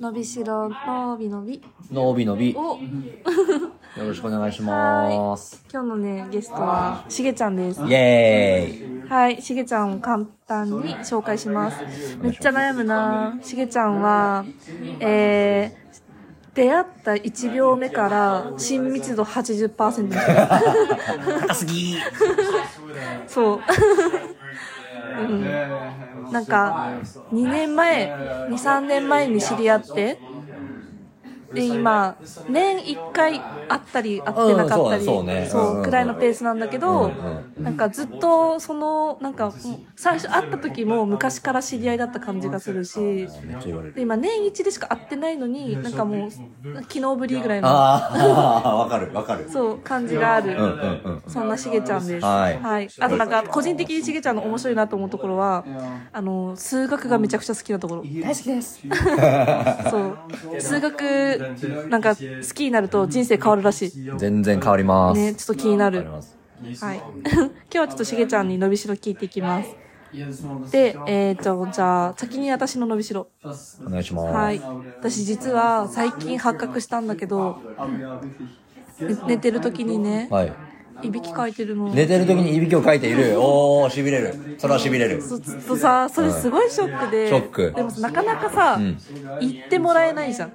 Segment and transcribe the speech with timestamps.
[0.00, 1.62] 伸びしろ、のびのび。
[1.92, 2.54] のびのび。
[2.54, 2.78] よ
[3.98, 5.62] お、ろしくお願いします。
[5.70, 7.82] 今日のね、ゲストは、しげちゃんです。
[7.82, 9.08] イェーイ。
[9.10, 12.16] はい、しげちゃんを簡単に紹介します。
[12.22, 14.46] めっちゃ悩むなしげちゃんは、
[15.00, 21.98] えー、出会った1秒目から親密度80%の人高すぎ
[23.28, 23.60] そう。
[25.16, 25.62] うん。
[26.30, 26.78] なんか、
[27.30, 30.22] 2年前、2、3年前に知り合って、
[31.52, 32.16] で、今、
[32.48, 39.52] 年1回会ったり会ってなかったり、うんそうねそうねうんうんうんくらいのペースなんだけど、うんなんかずっと、その、なんか、
[39.96, 43.28] 最初会った時も昔から知り合いだった感じがするし。
[43.94, 49.48] で今年一でしか会ってないのに、なんかもう、昨日ぶりぐらいの、ああ、 わかるわかる。
[49.50, 50.52] そう、感じがある。
[50.52, 51.22] うんうんうん。
[51.26, 52.24] そんなしげちゃんです。
[52.24, 55.64] はいあとなんか、個人的にしげちゃんの面白いなと思うところは、
[56.12, 58.02] あの、数学がめちゃくちゃ好きなところ。
[58.02, 58.80] 大好きです。
[59.90, 60.18] そう。
[60.58, 61.46] 数学、
[61.88, 62.22] なんか、好
[62.54, 63.94] きになると人生変わるらしい。
[64.14, 65.20] 全然変わります。
[65.20, 66.10] ね、ちょっと気になる
[66.80, 67.04] はい。
[67.24, 69.76] 今日はちょっとしげちゃんに伸びしろ聞いていきます。
[70.70, 73.28] で、えーと、じゃあ、先に私の伸びしろ。
[73.86, 74.34] お願いします。
[74.34, 74.62] はい。
[75.00, 77.60] 私実は最近発覚したんだけど、
[79.08, 80.69] ね寝てる時にね、はい。
[81.02, 81.92] いびきかいてるの。
[81.94, 83.34] 寝てる時にいびきをかいている。
[83.40, 84.36] おー、痺れる。
[84.58, 85.20] それは痺れる。
[85.22, 87.28] そうずっとさ、それすごいショックで。
[87.28, 88.96] ショックでもなかなかさ、ん
[89.38, 90.48] 言ってもらえないじゃん。
[90.48, 90.52] あ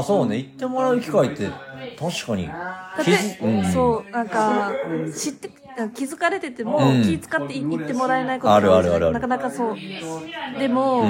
[0.00, 0.36] あ、そうね。
[0.36, 1.50] 言ってもらう機会って、
[1.98, 2.48] 確かに。
[2.96, 3.72] だって気づ、うん。
[3.72, 4.76] そう、なんか、
[5.14, 5.50] 知って、
[5.94, 10.58] 気づかれてても、うん気使って言ってもらえないことあるあるあるあるなかなかそう。
[10.58, 11.02] でも、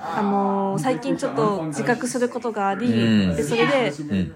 [0.00, 4.32] あのー最近ちょっと自覚することがあり、うんで、それで、うん。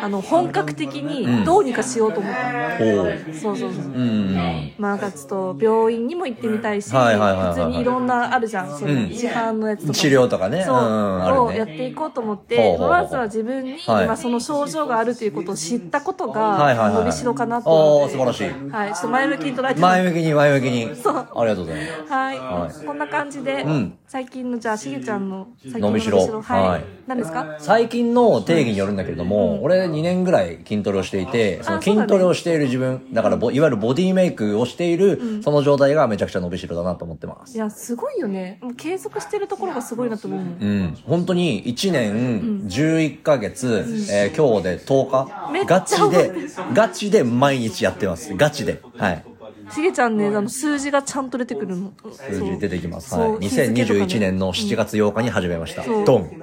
[0.00, 3.34] あの、本格的にどうにかしようと思ったう。
[3.34, 3.84] そうそうそう。
[3.84, 4.72] うん。
[4.78, 9.94] まあかちょっと病院にも行ってみたいし、はいはいはいはい普通にいろんなあるじゃん、そのうん市販のやつとかも。
[9.94, 16.94] 治療とかねそう、をやっていこうと思って、まずは自分にはい今その症状があるということを知ったことが、はいはいはい。
[16.96, 18.16] 伸びしろかなと思って。
[18.16, 18.70] おー、素晴らしい。
[18.70, 20.96] はい、ちょっと前向きに捉えて前向きに前向きに。
[20.96, 22.12] そうありがとうございます。
[22.12, 26.18] はい、はいこんな感じで、うん最近のじゃあしげちゃんの最近の伸びしろ。
[26.42, 26.84] はい、はい。
[27.06, 27.56] 何ですか？
[27.58, 37.54] 最近の定義によるんだけれども、俺2年ぐらい筋トレをしていて、その筋トレをしている自分、だからボいわゆるボディメイクをしている、その状態がめちゃくちゃ伸びしろだなと思ってます。
[37.56, 38.58] いやすごいよね。
[38.62, 40.40] もう継続してるところがすごいなと思う。
[40.40, 40.98] うん。
[41.06, 46.32] 本当に1年11ヶ月、えー今日で10日、ガチで、
[46.74, 48.34] ガチで毎日やってます。
[48.36, 48.80] ガチで。
[48.96, 49.24] はい。
[49.70, 53.10] しげちゃんねあの数字がちゃんと出てくるの数字出てきます。
[53.10, 53.48] そうはい。
[53.48, 55.84] 日付とかね2021年の7月8日に始めました。
[56.04, 56.30] ドン。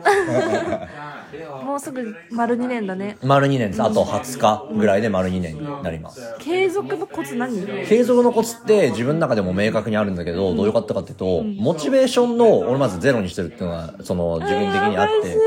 [1.66, 3.84] もうすぐ丸2年だね丸2年です。
[3.84, 6.22] あと20日ぐらいで丸2年になります。
[6.40, 7.66] 継続のコツ何？
[7.88, 15.38] 継続のコツって自分の中でも明確にあるんだけど、どういうことかっていうと、モチベーションの、俺まずゼロにしてるっていうのが、その自分的にあって。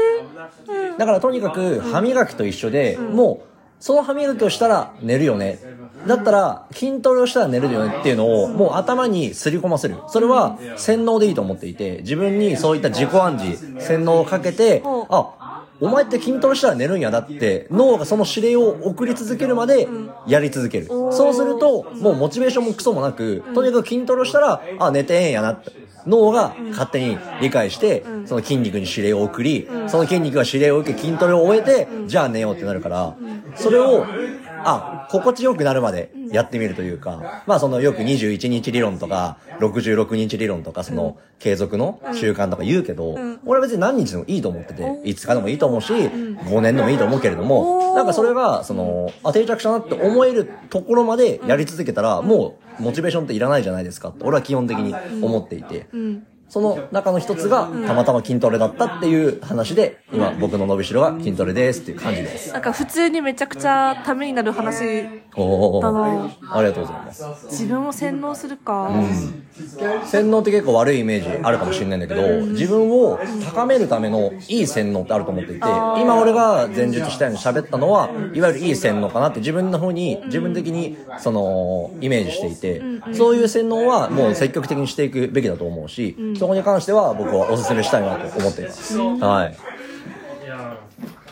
[0.99, 5.59] だからとにかく歯磨きと一緒で、もう、その歯磨きをしたら寝るよね。
[6.07, 9.97] だったら、筋トレをしたら寝るよねっていうのを、もう頭にすり込ませる。
[10.07, 15.35] それは、洗脳でいいと思っていて、自分にそういった自己暗示、洗脳をかけて、あ、
[15.81, 19.89] お前って筋トレしたら寝るんやだって、脳がその指令を送り続けるまで、
[20.27, 20.87] やり続ける。
[20.89, 25.88] そうすると、もうモチベーションもクソもなく、とにかく筋トレをしたら、あ、寝てええんやなって。
[26.09, 33.15] 脳が勝手に理解して、その筋肉に指令を送り、その筋肉が指令を受け筋トレを終えて、じゃあ寝ようってなるから、
[33.55, 34.07] それを、
[34.65, 43.17] あ、心地よくなるまでやってみるというか、まあそのよく21日理論とか、66日理論とか、その継続の習慣とか言うけど、
[43.47, 55.87] 俺は別に何日でもいいと思ってて、5日でもいいと思うし、5年でもいいと思うけれども、なんかそれが、その、あ、定着したなって思えるところまでやり続けたら、もうモチベーションっていらないじゃないですかって、俺は基本的に思っていて、
[56.49, 62.53] その中の一つが、たまたま筋トレだったっていう話で、今僕の伸びしろが筋トレですっていう感じです。
[62.53, 66.27] なんか普通にめちゃくちゃためになる話おだな。
[66.27, 67.47] ーありがとうございます。
[67.51, 68.91] 自分を洗脳するか、
[70.05, 75.61] 洗脳って結構悪いイメージあるかもしれないんだけど、自分を高めるためのいい洗脳ってあると思っていて、
[76.01, 88.99] 今俺が前述したように喋ったのは、いわゆるいい洗脳かなって自分の方に、自分的に、その、イメージしていて、そういう洗脳はもう積極的にしていくべきだと思うし、そこに関しては僕はお勧めしたいなと思っています。
[88.99, 89.57] はい。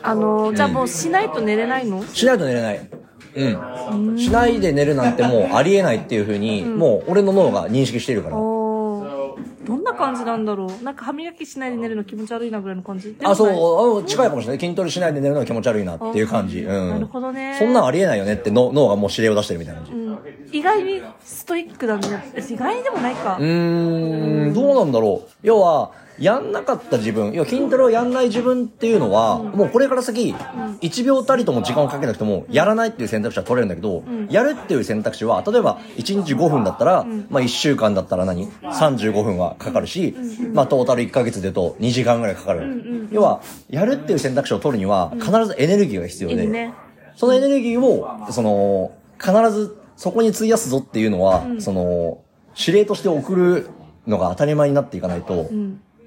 [0.03, 2.91] あのじゃあもうしないと寝れないの、しないと寝れない。
[3.37, 4.19] うん。
[4.19, 8.56] しないで寝るなんてもうありえないっていう風に、もう俺の脳が認識しているから。
[9.67, 13.47] どんな感じなんだろうなんか歯磨きしないで寝るの気持ち悪いなぐらいの感じあ、そ
[13.99, 14.61] う、あ近いかもしれない。
[14.61, 16.61] 筋トレしないで寝るのが気持ち悪いなっていう感じ。
[16.61, 16.91] うん。
[16.91, 19.93] なるほどねそんなんありえないよねって脳脳がもう指令を出してるみたいな感じ。
[19.93, 20.07] うん
[20.53, 25.31] 意外にストイックだね意外にでもないか、うーん、どうなんだろう。
[25.43, 30.35] 要は、やんなかった自分、いや、筋トレをやんない自分っていうのは、もうこれから先、
[30.81, 40.15] 1秒たりとも時間をかけなくても、やらないっていう選択肢は取れるんだけど、やるっていう選択肢は、例えば、1日5分だったら、まあ1週間だったら何 ?35 分はかかるし、
[40.53, 43.09] まあトータル1ヶ月で言うと2時間ぐらいかかる。
[43.13, 46.71] 要は、やるっていう選択肢を取るには、必ずエネルギーが必要で。
[47.17, 52.19] そのエネルギーを、その、必ずそこに費やすぞっていうのは、その、
[52.59, 53.69] 指令として送る
[54.07, 55.51] のが当たり前になっていかないと、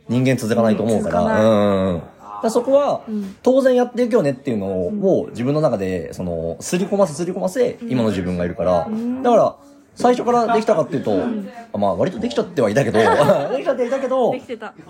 [0.09, 2.01] 人間続かないと思うから、うん。
[2.41, 3.01] だそこは、
[3.43, 8.89] 当然やっていくよねっていうのを、自分の中で、その、すり込ませすり込ませ、今の自分がいるから、
[9.23, 9.55] だから、
[9.95, 11.17] 最初からできたかっていうと、
[11.77, 12.99] まあ割とできちゃってはいたけど、
[13.51, 14.33] できちゃってはいたけど。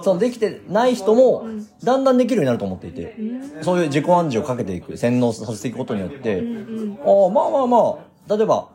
[0.03, 1.45] そのできてない人も、
[1.83, 3.15] だんだんできるようになると思っていて、
[3.61, 6.43] そういう自己暗示をかけていく、洗脳させていくことによって、
[7.03, 8.67] ああ、まあまあまあ、例えば、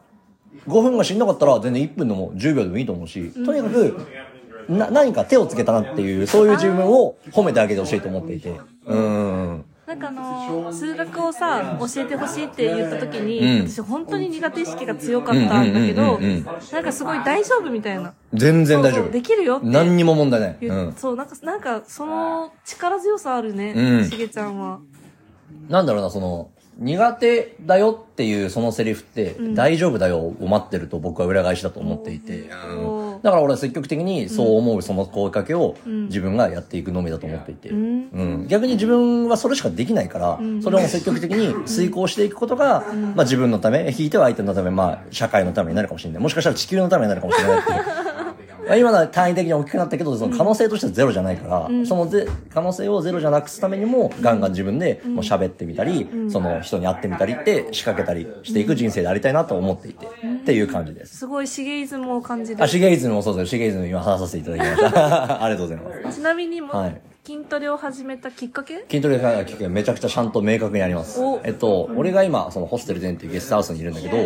[0.66, 3.96] 5分がしんどかったら全然1分でも10秒でもいいと思うし、とにかく、
[4.68, 8.58] な、何か手をつけたなっていう、そういう自分を褒めてあげてほしいと思っていて。
[8.86, 9.64] うん。
[9.86, 16.18] なんかあのー数学をさ、教えてほしいって言った時に、うん私本当に苦手意識が強かったんだけど、
[16.72, 18.14] なんかすごい大丈夫みたいな。
[18.32, 19.10] 全然大丈夫。
[19.10, 19.66] できるよって。
[19.66, 20.56] 何にも問題ない。
[20.60, 20.92] 言ううん。
[20.94, 24.78] そう、なんか、なんか、その力強さあるね、うんしげちゃんは。
[25.68, 33.22] なんだろうな、その、苦手だよっていうそのセリフって、大丈夫だよを待ってると僕は裏返しだと思っていて、うん。
[33.22, 38.08] だから俺は積極的にそう思うその声かけを自分がやっていくのみだと思っていて、ん。
[38.12, 38.46] うん。
[38.48, 42.84] 逆に自分はそれしかできないから、それを積極的に遂行していくことが、
[43.14, 46.22] まあ自分のため、ひいては相手のため、まあ社会のためになるかもしれない。
[46.22, 48.13] もしかしたら地球のためになるかもしれないっていう。
[48.66, 60.10] まあ今のは単位的に大きくなったけど、その可能性としてはゼロじゃないから、そのぜ可能性をゼロじゃなくすためにも、ガンガン自分でもう喋ってみたり、その人に会ってみたりって仕掛けたりしていく人生でありたいなと思っていて、っ
[60.44, 61.18] ていう感じです。
[61.18, 62.66] すごいシゲイズムを感じるあ、。
[62.66, 63.46] シゲイズムもそうですよ。
[63.46, 65.42] シゲイズム今話させていただきました。
[65.44, 66.18] ありがとうございます。
[66.18, 68.84] ちなみにも、はい筋トレを始めたきっかけ？
[68.86, 71.22] 筋トレがきっかけめちゃくちゃちゃんと明確にあります。
[71.22, 71.40] お。
[71.42, 74.16] えっと、俺が今、そのホステルゼンっていうゲストハウスにいるんだけど、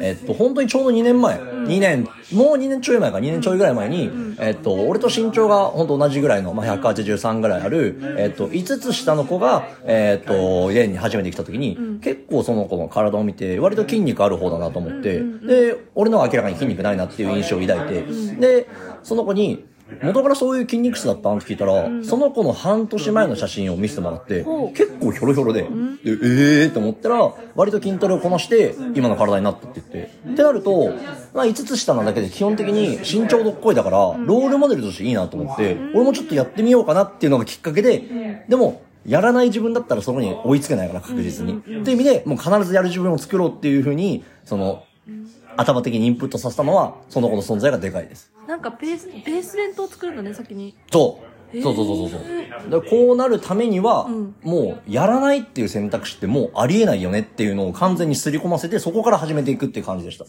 [0.00, 4.08] えっと、本当にちょうど2年前、2年、もう2年ちょい前か、2年ちょいぐらい前に、
[4.38, 18.68] えっと、俺と身長が本当同じぐらいの、まあ、183ぐらいある、えっと、5つ下の子が、えっと、家に初めて来た時に、結構その子の体を見て、割と筋肉ある方だなと思って、で、俺のは明らかに筋肉ないなっていう印象を抱いて、で、
[19.02, 19.64] その子に、
[20.02, 24.76] 元からそういう筋肉質だったんって聞いたら、その子の半年前の写真を見せてもらって、ほう。
[24.76, 30.10] 結構ヒョロヒョロで、でえーって思ったら、割と筋トレをこなして、今の体になったって言って。
[30.32, 30.92] ってなると、
[31.34, 41.58] まあ5つ下なだけで基本的に身長どっこいだから、ロールモデルとしていいなと思って、俺もちょっとやってみようかなっていうのがきっかけで、でも、やらない自分だったらそこに追いつけないから確実に。
[41.58, 44.84] っていう意味で、もう必ずやる自分を作ろうっていうふうに、その、
[45.56, 48.32] 頭的にインプットさせたのは、その子の存在がでかいです。
[48.46, 50.74] なんかベース、ベース弁当を作るんだね、先に。
[50.90, 51.34] そう。
[51.62, 52.80] そうそうそうそうそう。
[52.82, 60.24] でこうなるためには、んもう、やらないっていう選択肢ってもうありえないよねっていうのを完全に刷り込ませて、そこから始めていくっていう感じでした。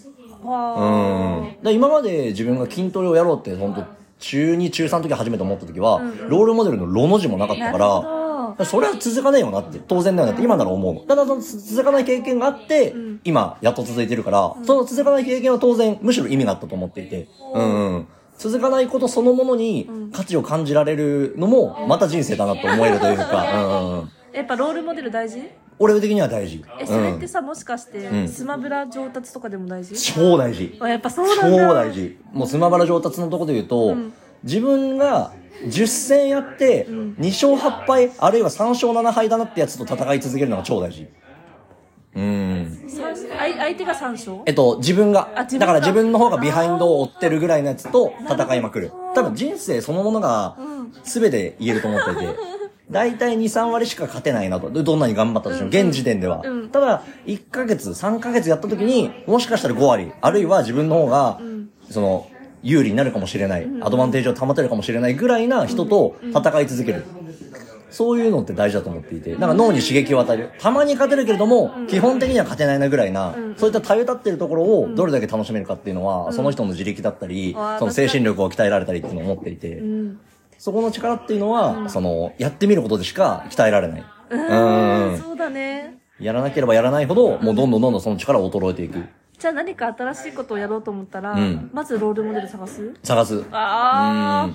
[0.48, 1.64] わうん。
[1.64, 3.84] で今まで自分が筋トレをやろうって、本当
[4.20, 8.25] 中2、中3の時初めて思った時は、ロールモデルのロの字もなかったから。
[8.64, 11.00] それは続かないよなって、当然だよなって、今なら思うの。
[11.02, 18.08] ただ、その続かない経験があって、今、やっと続いてるから、その続かない経験は当然、むしろ意味があったと思っていて、うん、うん。
[18.38, 24.12] 続かないことそのものに価値を感じられるのも、また人生だなと思えるというか、 うん。
[24.34, 25.42] やっぱロールモデル大事？
[25.78, 26.64] 俺的には大事。
[26.80, 29.96] え、それってさ、もしかして、んスマブラ上達とかでも大事？
[30.14, 30.78] 超大事。
[30.82, 31.68] あ、やっぱそうなんだ。
[31.68, 32.18] 超大事。
[32.32, 33.96] もうスマバラ上達のところで言うと、
[34.44, 35.32] 自分が
[35.64, 41.08] 10戦やって、2勝8敗、あるいは3勝7敗だなってやつと戦い続けるのが超大事。
[42.16, 42.86] うん。
[42.88, 44.38] 三相相手が3勝？
[44.46, 45.30] えっと、自分が。
[45.36, 48.92] だから自分の方がビハインドを追ってるぐらいのやつと戦いまくる。
[49.14, 50.58] 多分人生そのものが
[51.04, 52.36] 全て言えると思っていて。
[52.92, 54.70] 大体2、3割しか勝てないなと。
[54.70, 56.42] でどんなに頑張ったとしても、現時点では。
[56.46, 61.40] うんただ、1ヶ月、3ヶ月やった時に、もしかしたら5割、あるいは自分の方が、
[61.90, 62.28] その、
[62.66, 67.06] 有利になるかもしれない、アドバンテージを保てるかもしれないぐらいな人と戦い続ける。
[67.92, 70.50] そういうのって大事だと思っていて、なんか脳に刺激を与える。
[70.60, 80.20] たまに勝てるけれども、基本的には勝てないなぐらいな、そういったたゆたってるところをどれだけ楽しめるかっていうのは、その人の自力だったり、その精神力を鍛えられたりっていうのを思っていて、うん。
[80.58, 84.04] そこの力っていうのは、その、やってみることでしか鍛えられない。
[84.32, 84.40] うう
[85.12, 85.18] んん。
[85.20, 85.96] そうだね。
[86.20, 89.04] やらなければやらないほど、もうどんどんどんどんその力を衰えていく。
[89.46, 91.70] じゃあ何か新しいことをやろうと思ったら、うん。
[91.72, 92.96] まずロールモデル探す？
[93.04, 93.44] 探す。
[93.52, 94.50] あ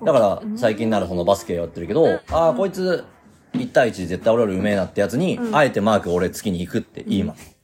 [0.00, 0.06] うん。
[0.06, 3.04] だから、最近ならそのバスケやってるけど、ああ、こいつ、
[3.54, 7.56] 1対1で絶対俺よりうめえなってやつに、あえてマーク俺月に行くって言います。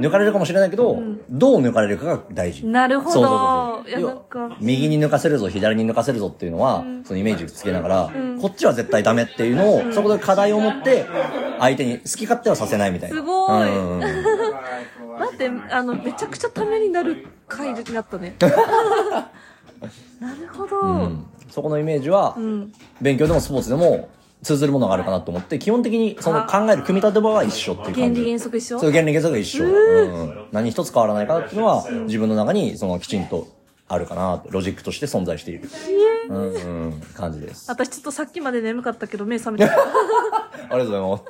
[0.00, 1.00] 抜かれるかもしれないけど、
[1.30, 2.64] どう抜かれるかが大事。
[2.64, 2.66] あ。
[2.66, 3.12] なるほど。
[3.12, 4.56] そうそうそうそう。
[4.60, 11.06] 右に抜かせるぞ左に抜かせるぞっていうのは、そのイメージつけながら、こっちは絶対ダメっていうのを、そこで課題を持って
[11.60, 13.14] 相手に好き勝手はさせないみたいな。
[13.16, 13.68] すごい。
[13.68, 14.24] うんうんうん
[15.20, 18.36] 待ってあのめちゃくちゃためになる回になったね。
[20.20, 21.26] なるほど、うん。
[21.50, 22.72] そこのイメージは、ん。
[23.00, 24.08] 勉強でもスポーツでも
[24.42, 28.00] 通ずるものがあるかなと思って基本的にその考える組み立て場は一緒っていう感じ。
[28.00, 28.78] 原理原則一緒？
[28.78, 30.46] そう原理原則が一緒、うん。
[30.52, 33.46] 何一つ変わらないかなっていうのは、自分の中にそのきちんと
[33.92, 35.68] あるかなってロジックとして存在している、
[36.28, 37.68] うんうん、感じです。
[37.68, 39.76] あ私ちょっとさっきまで眠かったけど目覚めてた。
[40.78, 41.24] りがとうございます。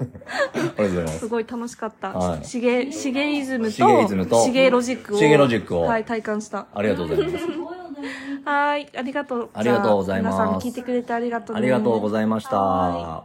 [0.54, 1.18] ありがとうございます。
[1.20, 2.44] すごい楽しかった、はい。
[2.44, 5.82] シゲシゲイズムとシゲイズムとシゲロジックをシゲロジックを。
[5.82, 6.66] はい、体感した。
[6.74, 7.44] ありがとうございます。
[8.44, 9.50] はいありがとう。
[9.54, 10.38] ありがとうございます。
[10.38, 11.62] 皆さん聞いてくれてありがとうね。
[11.62, 12.60] ありがとうございました。
[12.60, 13.24] は